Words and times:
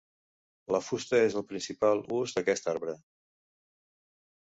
La 0.75 0.79
fusta 0.85 1.19
és 1.27 1.37
el 1.43 1.47
principal 1.53 2.03
ús 2.19 2.37
d'aquest 2.39 2.73
arbre. 2.77 3.01